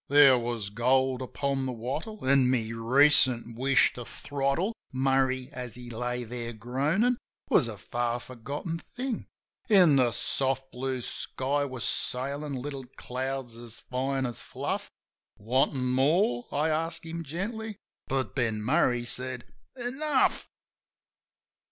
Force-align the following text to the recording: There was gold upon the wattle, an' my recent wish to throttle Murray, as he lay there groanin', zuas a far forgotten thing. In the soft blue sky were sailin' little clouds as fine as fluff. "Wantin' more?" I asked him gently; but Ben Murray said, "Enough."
There 0.09 0.39
was 0.39 0.71
gold 0.71 1.21
upon 1.21 1.67
the 1.67 1.71
wattle, 1.71 2.27
an' 2.27 2.49
my 2.49 2.71
recent 2.73 3.55
wish 3.55 3.93
to 3.93 4.03
throttle 4.03 4.73
Murray, 4.91 5.51
as 5.53 5.75
he 5.75 5.91
lay 5.91 6.23
there 6.23 6.53
groanin', 6.53 7.19
zuas 7.51 7.67
a 7.67 7.77
far 7.77 8.19
forgotten 8.19 8.81
thing. 8.95 9.27
In 9.69 9.97
the 9.97 10.11
soft 10.11 10.71
blue 10.71 11.01
sky 11.01 11.65
were 11.65 11.81
sailin' 11.81 12.53
little 12.55 12.85
clouds 12.97 13.55
as 13.57 13.79
fine 13.79 14.25
as 14.25 14.41
fluff. 14.41 14.89
"Wantin' 15.37 15.85
more?" 15.93 16.47
I 16.51 16.69
asked 16.69 17.05
him 17.05 17.23
gently; 17.23 17.75
but 18.07 18.33
Ben 18.33 18.59
Murray 18.63 19.05
said, 19.05 19.45
"Enough." 19.75 20.47